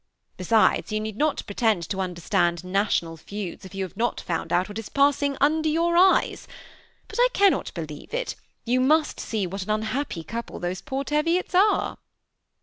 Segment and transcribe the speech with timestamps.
[0.35, 4.67] Besides, you need not pretend to understand national feuds if you have not found out
[4.67, 6.47] what is passing under your eyes;
[7.07, 8.33] but I can not believe it,
[8.65, 11.99] you must see what an unhappy couple these poor Teviots are."